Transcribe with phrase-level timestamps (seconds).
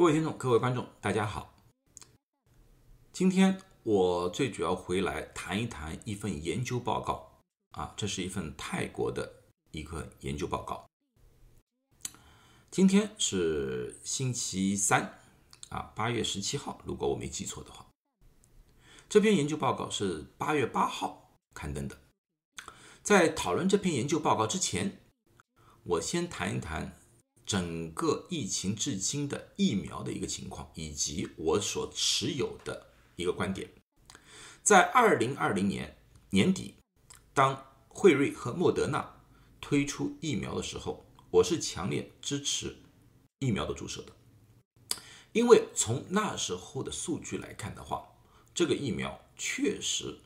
[0.00, 1.52] 各位听众、各位观众，大家好。
[3.12, 7.42] 今天我最主要回来谈一谈一份研究报告
[7.72, 9.42] 啊，这是一份泰国的
[9.72, 10.86] 一个研究报告。
[12.70, 15.18] 今天是星期三
[15.68, 17.86] 啊，八月十七号，如果我没记错的话。
[19.06, 21.98] 这篇研究报告是八月八号刊登的。
[23.02, 25.02] 在讨论这篇研究报告之前，
[25.82, 26.96] 我先谈一谈。
[27.50, 33.68] 整个疫情至今的疫苗的一个情况，以及我所持有的一个观点，
[34.62, 35.98] 在二零二零年
[36.30, 36.76] 年底，
[37.34, 39.16] 当辉瑞和莫德纳
[39.60, 42.76] 推出疫苗的时候，我是强烈支持
[43.40, 44.12] 疫苗的注射的，
[45.32, 48.12] 因为从那时候的数据来看的话，
[48.54, 50.20] 这个疫苗确实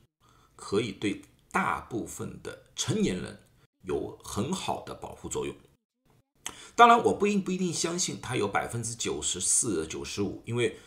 [0.57, 3.49] 可以对大部分的成年人
[3.81, 5.57] 有很好的保护作用。
[6.77, 10.79] 当然，我不一不一定相信它有百分之九十四、九十五，因为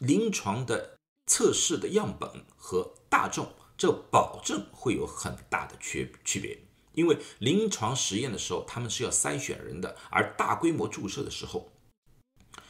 [0.00, 6.58] 临床的测试的样本和大众，这保证会有很大的区区别。
[6.92, 11.70] 因为临床实验的时候，他们是要筛选人的，而大规模注射的时候，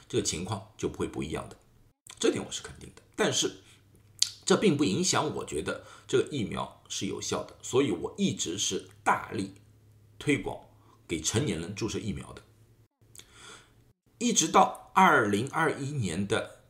[0.06, 1.56] 这个情况就不会不一样的。
[2.18, 3.00] 这点我是肯定的。
[3.16, 3.62] 但是，
[4.44, 9.54] 这并不影响我觉得这个疫苗是有效的，所以我一直是大力
[10.18, 10.60] 推广。
[11.10, 12.42] 给成年人注射疫苗的，
[14.18, 16.60] 一直到二零二一年的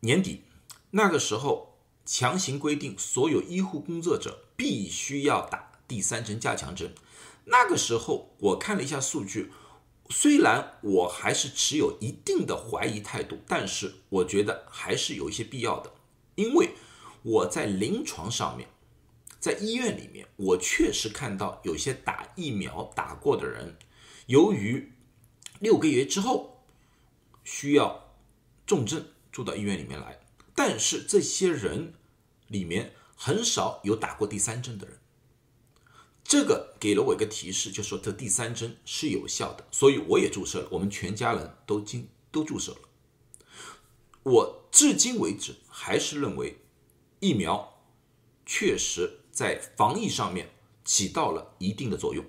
[0.00, 0.44] 年底，
[0.92, 6.94] 那个时候强行规定所有医护工作者必须要打第三针加强针。
[7.44, 9.52] 那个时候我看了一下数据，
[10.08, 15.92] 虽然我还是持有一定的怀疑态度，但是我觉得还是有一些必要的，
[16.36, 16.70] 因为
[17.22, 18.70] 我在临床上面。
[19.48, 23.78] 在医院里面，我确实看到有些打疫苗打过的人，
[24.26, 24.92] 由于
[25.58, 26.66] 六个月之后
[27.44, 28.14] 需要
[28.66, 30.20] 重症住到医院里面来，
[30.54, 31.94] 但是这些人
[32.48, 34.98] 里面很少有打过第三针的人。
[36.22, 42.78] 这个给了我一个提示，就说这第三针是有效的，所以我也注射了，我们全家人都经都注射了。
[44.24, 46.58] 我至今为止还是认为
[47.20, 47.80] 疫苗
[48.44, 49.17] 确实。
[49.38, 50.50] 在防疫上面
[50.84, 52.24] 起到了一定的作用，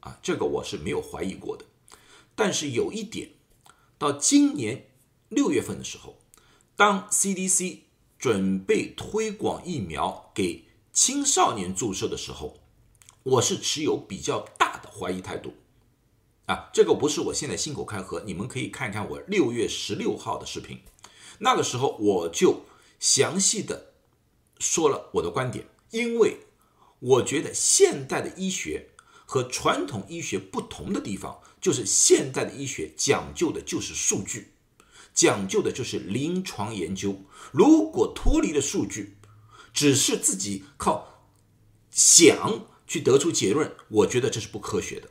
[0.00, 1.64] 啊，这个我是没有怀疑过的。
[2.34, 3.30] 但是有一点，
[3.96, 4.90] 到今年
[5.30, 6.18] 六月份的时候，
[6.76, 7.78] 当 CDC
[8.18, 12.58] 准备推广疫苗给青少年注射的时候，
[13.22, 15.54] 我是持有比较大的怀疑态度。
[16.44, 20.78] 啊，这个不是我现在信口开河，你们可以看看我六月十六号的视频，
[21.38, 22.66] 那个时候我就
[23.00, 23.94] 详细的
[24.58, 25.66] 说了我的观点。
[25.94, 26.38] 因为
[26.98, 28.88] 我觉得现代的医学
[29.24, 34.54] 和传统医学不同的地方，就是现代的医学讲究的就是数据，
[35.14, 37.22] 讲究的就是临床研究。
[37.52, 39.16] 如果脱离了数据，
[39.72, 41.28] 只是自己靠
[41.92, 45.08] 想去得出结论，我觉得这是不科学的。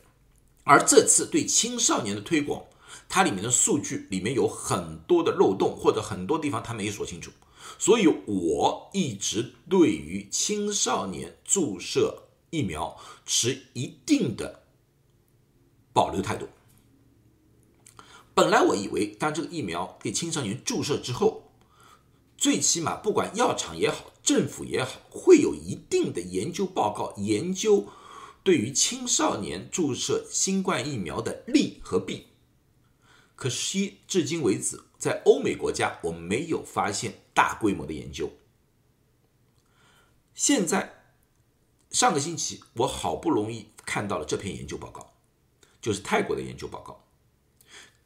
[0.66, 2.66] 而这次对青少年的推广，
[3.08, 7.32] 它里面的数据里面有很多的漏洞，或者很多地方它没说清楚。
[7.80, 14.64] 所以我一直对于青少年注射疫苗持一定的
[15.92, 16.48] 保留态度。
[18.34, 21.52] 本来我以为，当这个疫苗给青少年注射之后，
[22.38, 27.88] 最起码不管药厂也好，政府也好，会有一定的研究报告，研究
[28.44, 32.28] 对于青少年注射新冠疫苗的利和弊。
[33.36, 34.82] 可惜至今为止。
[34.98, 38.30] 在欧美国家，我没有发现大规模的研究。
[40.34, 41.04] 现在，
[41.92, 45.14] 上个星期我好不容易看到了这篇研究报告，
[45.82, 47.04] 就是泰国的研究报告，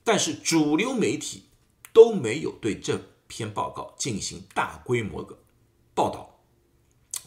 [0.04, 1.46] 但是主流媒体
[1.94, 5.38] 都没有对这篇报告进行大规模的
[5.94, 6.40] 报道，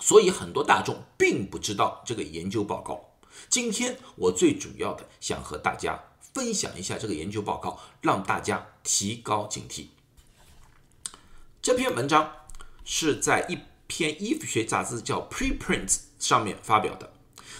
[0.00, 3.14] 所以很多大众并不知道这个研究报告。
[3.48, 6.04] 今天我最主要的想和大家。
[6.32, 9.86] 分享一下这个研究报告，让大家提高警惕。
[11.70, 12.28] 这篇文章
[12.84, 13.56] 是在一
[13.86, 15.86] 篇医学杂志叫《Preprint》
[16.18, 17.12] 上面发表的。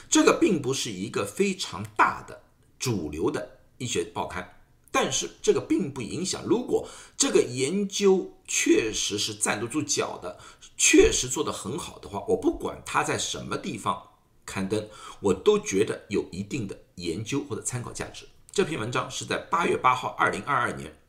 [0.09, 2.43] 这个并不是一个非常大的
[2.77, 6.43] 主流的医学报刊，但是这个并不影响。
[6.45, 10.41] 如果这个研究确实是站得住脚的，
[10.77, 14.09] 确实做得很好的话，我不管它在什么地方
[14.45, 14.89] 刊登，
[15.21, 18.27] 我都觉得有一定的研究或者参考价值。
[18.51, 21.00] 这篇文章是在八月八号，二零二二年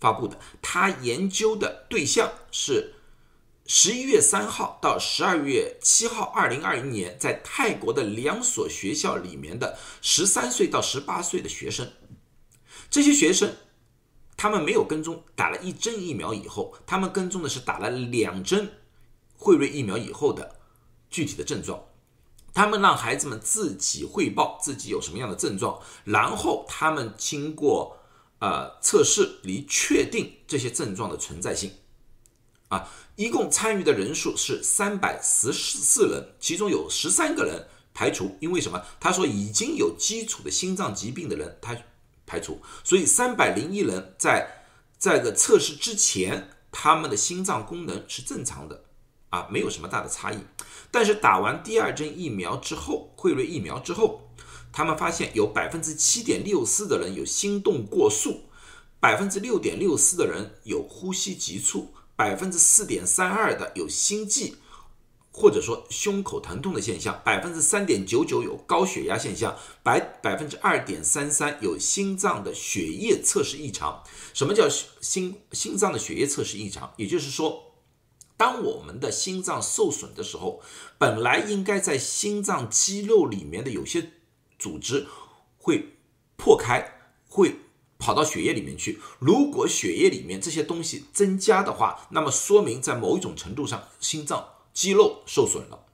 [0.00, 0.38] 发布的。
[0.60, 2.94] 他研究的对象是
[3.66, 11.92] 十一月三号到十二月七号，二零二一年在泰国的两所学校里面的十三岁到十八岁的学生。
[12.90, 13.54] 这些学生
[14.36, 18.72] 他们没有跟踪打了一针疫苗以后，他们跟踪的是打了两针
[19.36, 20.56] 辉瑞疫苗以后的
[21.10, 21.84] 具体的症状。
[22.54, 27.98] 他们让孩子们自己汇报自己有什么样的症状，然后他们经过
[28.38, 31.72] 呃测试来确定这些症状的存在性。
[32.68, 32.86] 啊，
[33.16, 38.84] 一共参与的人数是三百十四人，其中有十三个人排除，因为什么？
[39.00, 41.74] 他说已经有基础的心脏疾病的人，他
[42.26, 44.66] 排除，所以三百零一人在
[44.98, 48.84] 在个测试之前，他们的心脏功能是正常的，
[49.30, 50.38] 啊，没有什么大的差异。
[50.90, 54.27] 但是打完第二针疫苗之后，辉瑞疫苗之后，
[54.72, 58.42] 他们发现有百分之七点六四的人有心动过速，
[59.00, 61.94] 百分之六点六四的人有呼吸急促。
[62.16, 64.56] 百分之四点三二的有心悸，
[65.30, 69.52] 或者说胸口疼痛的现象；百分之三点九九有高血压现象；
[69.84, 74.02] 百百分之二点三三有心脏的血液测试异常。
[74.34, 76.92] 什么叫心心脏的血液测试异常？
[76.96, 77.74] 也就是说，
[78.36, 80.60] 当我们的心脏受损的时候，
[80.98, 84.10] 本来应该在心脏肌肉里面的有些
[84.58, 85.06] 组织
[85.56, 85.96] 会
[86.36, 87.54] 破开，会。
[88.00, 89.00] 跑到血液里面去。
[89.18, 95.84] 如果血液里面这些东西增加的话，那么说明在某一种程度上，心脏肌肉受损了。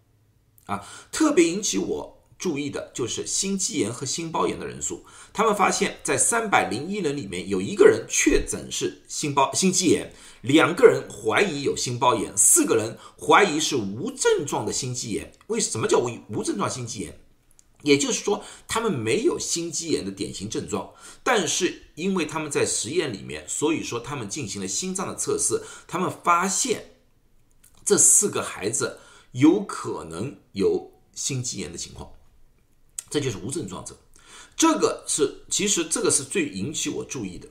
[0.67, 5.07] 啊，特别引起我注意的就是心肌炎和心包炎的人数。
[5.33, 10.13] 他们发现，在三百零一人里面，有一个人确诊是心包心肌炎，
[10.43, 15.33] 两个人怀疑有心包炎，四个人怀疑是无症状的心肌炎。
[15.47, 17.19] 为什么叫无无症状心肌炎？
[17.85, 20.93] 也就是说，他们没有心肌炎的典型症状，
[21.23, 26.97] 但是因为他们在实验里面，所以说他们进行了心脏的测试，他们发现
[27.85, 28.99] 这四个孩子
[29.33, 32.11] 有可能有心肌炎的情况，
[33.09, 33.97] 这就是无症状者。
[34.57, 37.49] 这个是其实这个是最引起我注意的。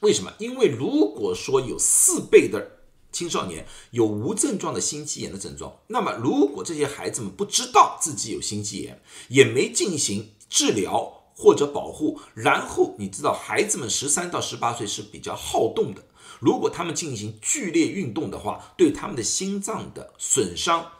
[0.00, 0.32] 为什么？
[0.38, 2.83] 因为如果说有四倍的。
[3.14, 16.04] 青少年有无症状的心肌炎的症状，那么如果这些孩子们不知道自己有心肌炎，也没进行治疗或者保护，然后你知道孩子们十三到十八岁是比较好动的，
[16.40, 20.90] 如果他们进行剧烈运动的话，对他们的心脏的损伤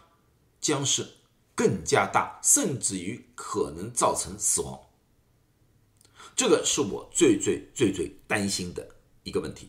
[0.61, 1.17] 将是
[1.57, 4.79] 更加大，甚至于可能造成死亡。
[6.37, 8.89] 这个是我最最最最担心的
[9.25, 9.69] 一个问题。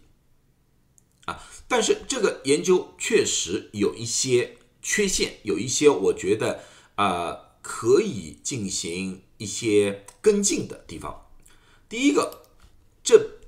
[1.26, 6.64] 啊，但是这个研究确实有一些缺陷，有一些我觉得
[6.96, 11.26] 啊可以进行一些跟进的地方。
[11.90, 12.44] 第一个，
[13.04, 13.40] 这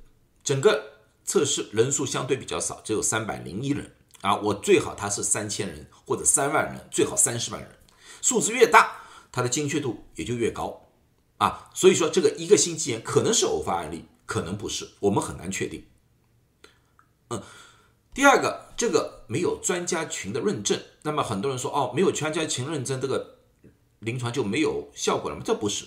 [0.44, 4.36] 整个测试人数相对比较少，只有三百零一人啊。
[4.38, 7.78] 我最好它是三千人或者三万人，最好三十万人，
[8.24, 10.90] 数字越大，它的精确度也就越高
[11.38, 11.70] 啊。
[11.76, 15.86] 所以说，这个一个星期炎可能是偶发案例，可能不是，我们很难确定。
[17.28, 17.44] 嗯。
[18.18, 23.38] 第二个，这个没有专家群的认证，那么很多人说，哦，没有专家群认证，这个
[24.00, 25.44] 临床就没有效果了吗？
[25.46, 25.86] 这不是，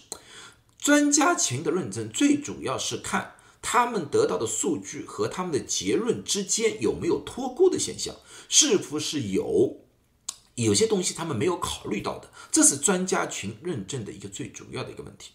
[0.79, 8.15] 专家群的认证最主要是看他们得到的数据和他们的结论之间有没有脱钩的现象，
[8.49, 9.81] 是不是有
[10.55, 15.33] 有些东西他们没有考虑到的，这是专家群认证的一个最主要的一个问题。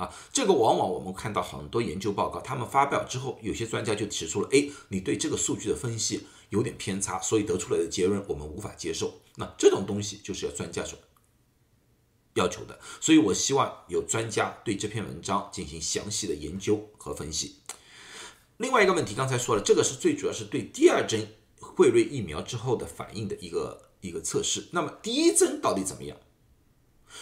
[0.00, 9.20] 啊，这个往往我们看到很多研究报告，他们发表之后，有些专家就提出了，哎，你对这个数据的分析有点偏差，所以得出来的结论我们无法接受。
[9.36, 10.98] 那这种东西就是要专家所
[12.34, 17.56] 要求的，所以我希望有专家对这篇文章进行详细的研究和分析。
[18.56, 21.28] 另外一个问题，刚才说了，这个是最主要是对第二针
[21.60, 24.68] 辉瑞疫苗之后的反应的一个一个测试。
[24.72, 26.16] 那么第一针到底怎么样？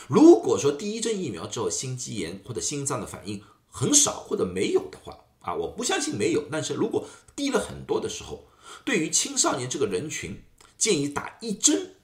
[0.06, 8.48] 如果说第一针疫苗之后心肌炎或者心脏的反应很少或者没有的话啊，我不相信没有，但是如果低了很多的时候，
[8.84, 10.42] 对于青少年这个人群
[10.76, 11.94] 建议打一针，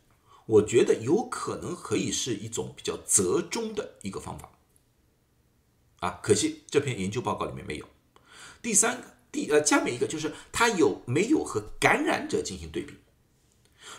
[0.46, 4.50] 我觉得有可能可以是一种比较折中的一个方法
[6.00, 6.20] 啊。
[6.22, 7.86] 可惜这篇研究报告里面没有。
[8.62, 12.94] 第三个，第呃下面一个就是它有没有和感染者进行对比？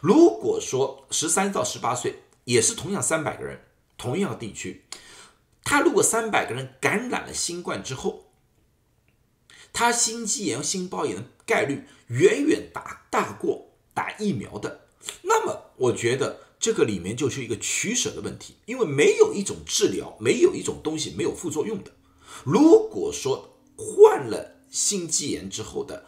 [0.01, 3.61] 如果说十三到十八岁也是同样三百个人。
[3.97, 4.85] 同样地区，
[5.63, 8.31] 他如果三百个人感染了新冠之后，
[9.73, 14.87] 他心肌炎、心包炎的概率远远大大过打疫苗的，
[15.23, 21.91] 那么我觉得这个里面就是一个取舍的问题，因为没有一种治疗，没有一种东西没有副作用的。
[22.43, 26.05] 如果说患了心肌炎之后的，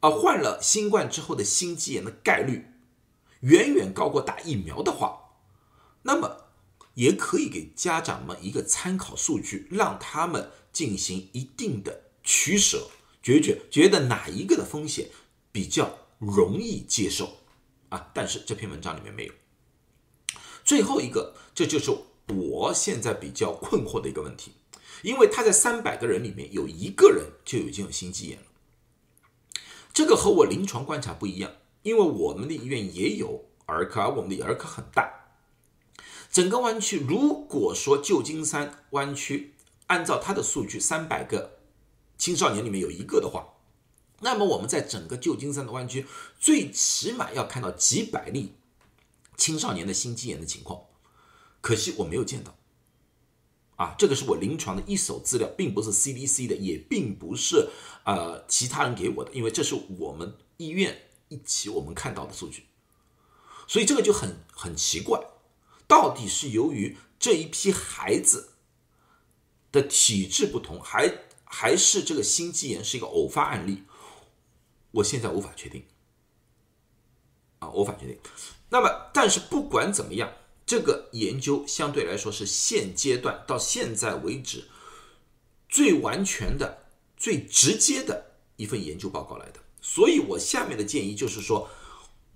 [0.00, 2.66] 啊，患了新冠之后的心肌炎的概率
[3.40, 5.36] 远远高过打疫苗的话，
[6.02, 6.47] 那么。
[6.98, 12.90] 也可以给家长们一个参考数据，让他们进行一定的取舍，
[13.22, 15.08] 决绝，觉得哪一个的风险
[15.52, 17.38] 比较容易接受
[17.90, 18.10] 啊？
[18.12, 19.32] 但是这篇文章里面没有。
[20.64, 24.54] 最后一个，这就是我现在比较困惑的一个问题，
[25.02, 28.46] 因为他在三百个人里面有一个人就已经有心肌炎了，
[29.94, 31.52] 这个和我临床观察不一样，
[31.82, 35.17] 因为我们的医院也有儿科，而我们的儿科很大。
[36.30, 39.54] 整个湾区，如果说旧金山湾区
[39.86, 41.58] 按照它的数据，三百个
[42.18, 43.54] 青少年里面有一个的话，
[44.20, 46.06] 那么我们在整个旧金山的湾区，
[46.38, 48.52] 最起码要看到几百例
[49.36, 50.82] 青少年的心肌炎的情况。
[51.60, 52.56] 可惜我没有见到，
[53.76, 57.70] 啊，这个是我临床的一手资料，并不是 CDC 的，也并不是
[58.04, 62.66] 呃其他人给我的，因为这是我们医院一起我们看到的数据，
[63.66, 65.20] 所以这个就很很奇怪。
[65.88, 68.50] 到底是由于这一批孩子
[69.72, 73.84] 的体质不同，还还是这个心肌炎是一个偶发案例？
[74.90, 75.82] 我现在无法确定，
[77.58, 78.18] 啊，无法确定。
[78.68, 80.30] 那么，但是不管怎么样，
[80.66, 84.68] 这个研究相对来说是现阶段到现在为止
[85.70, 89.60] 最完全的、最直接的一份研究报告来的。
[89.80, 91.68] 所以我下面的建议就是说。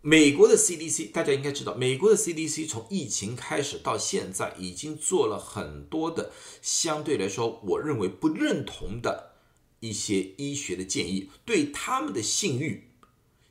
[0.04, 9.34] 美国的 CDC，大家应该知道，美国的 CDC 从疫情开始到现在，已经做了很多的相对来说，我认为不认同的
[9.78, 12.90] 一些医学的建议，对他们的信誉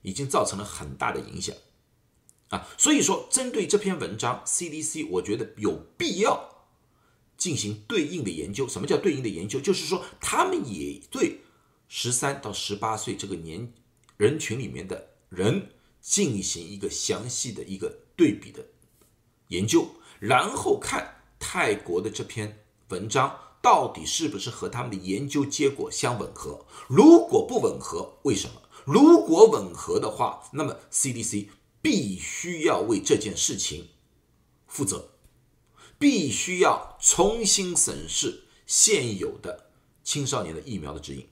[0.02, 1.56] 已经造成了很大的影响
[2.50, 2.68] 啊。
[2.78, 6.68] 所以说，针对这篇文章，CDC 我觉得有必要
[7.38, 8.68] 进行对应的研究。
[8.68, 9.62] 什么叫对应的研究？
[9.62, 11.40] 就是说，他们也对
[11.88, 13.72] 十三到十八岁这个年
[14.18, 15.70] 人群里面的人。
[16.02, 18.66] 进行一个详细的一个对比的
[19.50, 19.88] 研究，
[20.20, 26.66] 然后看泰国的这篇文章到底是不是和他们的研究结果相吻合。
[26.88, 28.62] 如果不吻合，为什么？
[28.84, 31.50] 如果吻合的话，那么 CDC
[31.82, 33.90] 必须要为这件事情
[34.66, 35.12] 负责，
[36.00, 39.72] 必须要重新审视现有的
[40.04, 41.28] 青少年的疫苗的指引。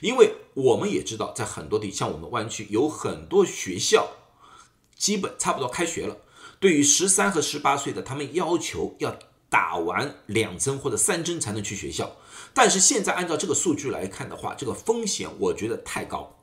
[0.00, 4.08] 因为我们也知道，在很多地，像我们湾区有很多学校，
[4.96, 6.16] 基本差不多开学了。
[6.60, 9.18] 对于十三和十八岁的，他们要求要
[9.48, 12.16] 打完两针或者三针才能去学校。
[12.54, 16.36] 但是现在按照这个数据来看的话，这个风险我觉得太高。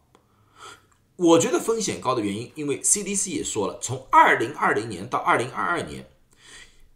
[1.16, 6.10] 我觉得风险高的原因，因为 CDC 也说了，从二零二零年到二零二二年，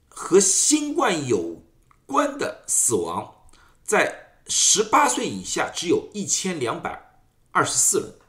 [0.07, 1.61] 和新冠有
[2.05, 3.35] 关的死亡
[3.83, 4.28] 在。
[4.49, 8.19] 十八岁以下只有一千两百二十四人。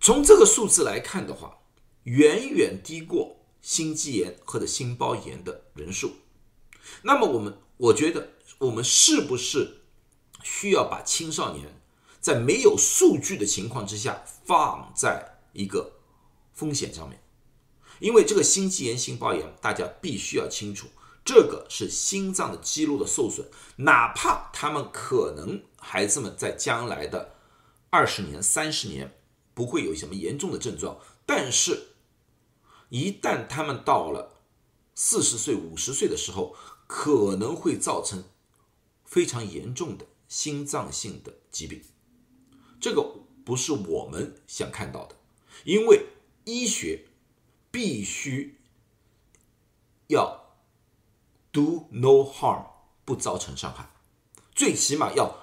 [0.00, 1.58] 从这个数字来看的话，
[2.04, 6.16] 远远低过心肌炎或者心包炎的人数。
[7.02, 9.82] 那么我们，我觉得我们是不是
[10.42, 11.80] 需要把青少年
[12.20, 15.92] 在没有数据的情况之下放在一个
[16.52, 17.20] 风险上面？
[17.98, 20.88] 因为这个心肌炎、心包炎，大家必须要清楚。
[21.26, 27.34] 这个是心脏的肌肉的受损，哪怕他们可能孩子们在将来的
[27.90, 29.18] 二十年、三十年
[29.52, 31.88] 不会有什么严重的症状，但是，
[32.90, 34.40] 一旦他们到了
[34.94, 36.54] 四十岁、五十岁的时候，
[36.86, 38.22] 可能会造成
[39.04, 41.82] 非常严重的心脏性的疾病。
[42.80, 43.02] 这个
[43.44, 45.16] 不是我们想看到的，
[45.64, 46.06] 因为
[46.44, 47.06] 医学
[47.72, 48.60] 必须
[50.06, 50.35] 要。
[51.56, 52.66] Do no harm，
[53.06, 53.88] 不造成伤害，
[54.54, 55.38] 最起码要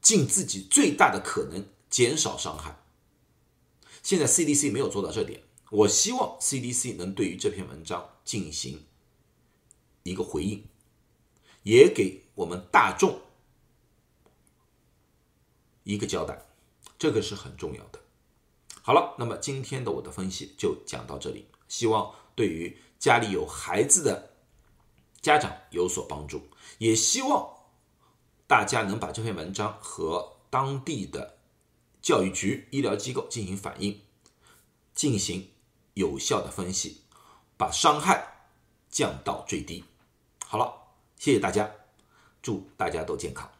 [0.00, 2.84] 尽自己最大的可能减少伤害。
[4.00, 5.42] 现在 CDC 没有做到这点，
[5.72, 8.86] 我希望 CDC 能对于这篇文章进行
[10.04, 10.64] 一个回应，
[11.64, 13.22] 也给我们大众
[15.82, 16.46] 一个交代，
[16.96, 17.98] 这个是很重要的。
[18.82, 24.35] 好了，那么今天的我的分析就讲到这里，希望对于家里有孩子的。
[25.26, 26.40] 家长有所帮助，
[26.78, 27.52] 也希望
[28.46, 31.38] 大家能把这篇文章和当地的
[32.00, 34.02] 教育局、医疗机构进行反映，
[34.94, 35.50] 进行
[35.94, 37.02] 有效的分析，
[37.56, 38.46] 把伤害
[38.88, 39.82] 降到最低。
[40.46, 40.72] 好了，
[41.18, 41.68] 谢谢大家，
[42.40, 43.50] 祝大家都健康。